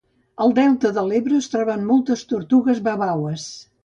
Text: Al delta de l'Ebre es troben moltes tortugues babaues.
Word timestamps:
Al 0.43 0.53
delta 0.59 0.89
de 0.95 1.03
l'Ebre 1.09 1.37
es 1.39 1.49
troben 1.55 1.85
moltes 1.89 2.23
tortugues 2.31 2.81
babaues. 2.89 3.47